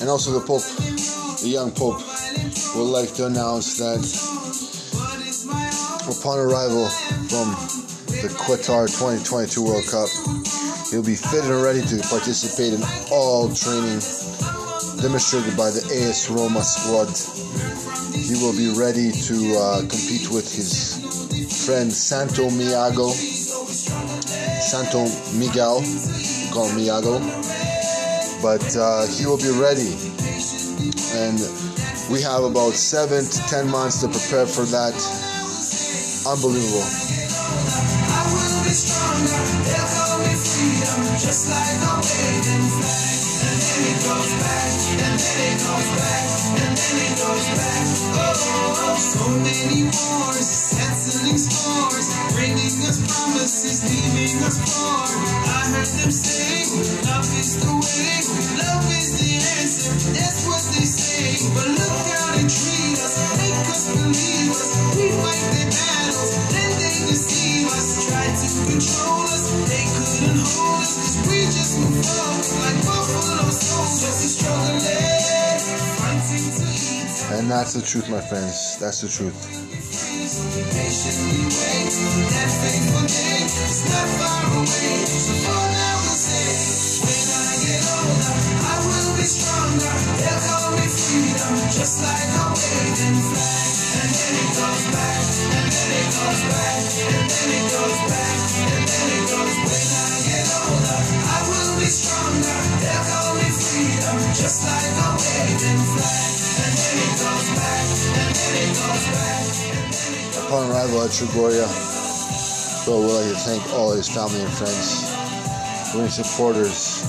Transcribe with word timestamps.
And 0.00 0.08
also 0.08 0.32
the 0.32 0.40
Pope, 0.40 0.64
the 1.42 1.48
young 1.48 1.70
Pope, 1.72 2.00
would 2.74 2.88
like 2.88 3.12
to 3.14 3.26
announce 3.26 3.76
that 3.76 4.00
upon 6.08 6.38
arrival 6.38 6.88
from 7.28 7.52
the 8.22 8.32
Qatar 8.40 8.88
2022 8.88 9.62
World 9.62 9.84
Cup, 9.90 10.08
he'll 10.90 11.04
be 11.04 11.14
fit 11.14 11.44
and 11.44 11.62
ready 11.62 11.82
to 11.82 12.00
participate 12.08 12.72
in 12.72 12.82
all 13.12 13.52
training 13.52 14.00
demonstrated 15.04 15.56
by 15.56 15.70
the 15.70 15.84
AS 15.92 16.30
Roma 16.30 16.62
squad. 16.64 17.12
He 18.16 18.34
will 18.40 18.56
be 18.56 18.72
ready 18.72 19.12
to 19.12 19.36
uh, 19.56 19.80
compete 19.84 20.30
with 20.32 20.48
his 20.48 20.96
friend 21.66 21.92
Santo 21.92 22.48
Miago, 22.48 23.12
Santo 24.64 25.04
Miguel, 25.36 25.84
call 26.52 26.68
him 26.68 26.80
Miago, 26.80 27.20
but 28.42 28.62
uh, 28.76 29.06
he 29.06 29.26
will 29.26 29.38
be 29.38 29.50
ready. 29.58 29.94
And 31.14 31.38
we 32.10 32.22
have 32.22 32.44
about 32.44 32.74
seven 32.74 33.24
to 33.24 33.38
ten 33.48 33.68
months 33.68 34.00
to 34.00 34.08
prepare 34.08 34.46
for 34.46 34.64
that. 34.66 34.94
Unbelievable. 36.26 36.86
Oh, 48.10 48.96
so 48.98 49.28
many 49.28 49.82
wars, 49.84 50.46
settling 50.46 51.38
scores, 51.38 52.08
bringing 52.34 52.86
us 52.86 52.98
promises, 53.06 53.82
leaving 53.84 54.42
us 54.42 54.58
poor. 54.64 55.47
I 55.68 55.84
them 55.84 56.10
say, 56.10 56.64
love 57.04 57.28
is 57.36 57.60
the 57.60 57.68
way, 57.68 58.16
love 58.56 58.88
is 58.88 59.08
the 59.20 59.36
answer. 59.60 59.92
That's 60.16 60.48
what 60.48 60.64
they 60.72 60.88
say, 60.88 61.44
but 61.52 61.68
look 61.68 61.96
how 62.08 62.32
they 62.32 62.48
treat 62.48 62.96
us, 62.96 63.16
make 63.36 63.68
us 63.68 63.84
believe 63.92 64.48
us. 64.56 64.72
We 64.96 65.12
fight 65.12 65.44
their 65.52 65.68
battles, 65.68 66.32
then 66.48 66.70
they 66.80 66.92
deceive 67.12 67.68
us, 67.68 68.08
try 68.08 68.24
to 68.32 68.48
control 68.64 69.28
us. 69.28 69.44
They 69.68 69.84
couldn't 69.92 70.40
hold 70.40 70.80
us, 70.80 70.92
cause 70.96 71.16
we 71.28 71.44
just 71.52 71.76
move 71.84 72.00
forward 72.00 72.48
like 72.64 72.80
buffalo 72.88 73.50
soldiers, 73.52 74.40
fighting 76.00 76.48
to 76.48 76.64
eat. 76.64 77.12
And 77.36 77.50
that's 77.50 77.74
the 77.74 77.82
truth, 77.82 78.08
my 78.08 78.20
friends. 78.24 78.78
That's 78.80 79.02
the 79.02 79.08
truth. 79.08 79.36
Patiently 80.72 81.44
wait, 81.44 81.92
that 82.32 82.50
fateful 82.60 83.06
day 83.08 83.44
is 83.44 83.80
not 83.90 84.08
far 84.18 84.42
away. 84.60 85.47
Just 91.78 92.02
like 92.02 92.26
a 92.26 92.44
waving 92.58 93.22
flag. 93.30 93.70
And 94.02 94.10
then 94.10 94.34
it 94.34 94.50
goes 94.50 94.82
back, 94.90 95.22
and 95.22 95.70
then 95.70 95.90
it 95.94 96.10
goes 96.10 96.42
back, 96.50 96.82
and 97.06 97.30
then 97.30 97.50
it 97.54 97.66
goes 97.70 97.98
back, 98.10 98.34
and 98.66 98.82
then 98.82 99.08
it 99.14 99.30
goes. 99.30 99.54
When 99.62 99.86
I 99.94 100.18
get 100.26 100.50
older, 100.58 100.98
I 100.98 101.38
will 101.46 101.78
be 101.78 101.86
stronger. 101.86 102.58
They'll 102.82 103.06
call 103.06 103.30
me 103.38 103.46
freedom, 103.54 104.18
just 104.34 104.66
like 104.66 104.90
a 104.90 105.08
waving 105.22 105.82
flag. 105.94 106.34
And 106.66 106.74
then 106.74 106.98
it 106.98 107.14
goes 107.14 107.46
back, 107.54 107.86
and 108.10 108.34
then 108.34 108.54
it 108.58 108.74
goes 108.74 109.04
back. 109.14 109.46
Upon 110.50 110.74
arrival 110.74 111.06
at 111.06 111.14
Trigoria, 111.14 111.68
Phil 112.82 113.06
would 113.06 113.14
like 113.22 113.30
to 113.30 113.38
thank 113.46 113.62
all 113.78 113.94
his 113.94 114.10
family 114.10 114.42
and 114.42 114.50
friends, 114.50 115.06
willing 115.94 116.10
supporters 116.10 117.06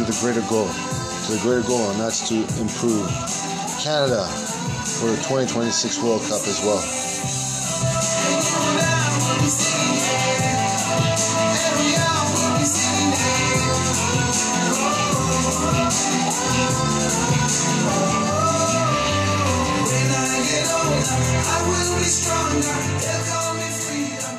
the 0.00 0.16
greater 0.24 0.40
goal, 0.48 0.64
to 0.64 1.36
the 1.36 1.40
greater 1.44 1.66
goal, 1.68 1.90
and 1.92 2.00
that's 2.00 2.24
to 2.32 2.40
improve 2.56 3.04
Canada 3.80 4.26
for 4.26 5.06
the 5.10 5.16
2026 5.16 6.02
World 6.02 6.22
Cup 6.22 6.42
as 6.46 6.60
well. 6.62 6.82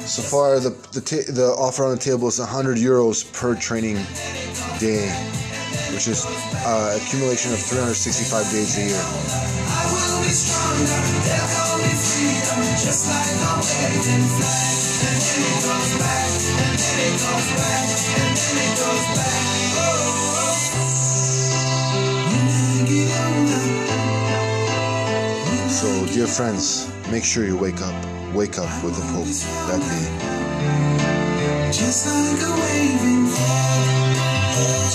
So 0.10 0.24
far, 0.24 0.60
the 0.60 0.72
the, 0.92 1.02
ta- 1.02 1.32
the 1.32 1.54
offer 1.58 1.86
on 1.86 1.92
the 1.92 2.02
table 2.02 2.28
is 2.28 2.40
100 2.40 2.78
euros 2.78 3.32
per 3.32 3.56
training 3.56 3.96
day, 4.80 5.08
which 5.94 6.08
is 6.08 6.26
uh, 6.66 6.98
accumulation 7.02 7.54
of 7.54 7.60
365 7.60 8.50
days 8.52 8.78
a 8.78 8.86
year. 8.90 9.04
So, 25.70 26.06
dear 26.14 26.28
friends, 26.28 26.92
make 27.12 27.24
sure 27.24 27.46
you 27.46 27.58
wake 27.58 27.82
up. 27.82 27.96
Wake 28.34 28.58
up 28.58 28.84
with 28.84 28.96
the 28.96 29.02
Pope 29.14 29.28
that 29.68 29.80
day. 29.80 30.40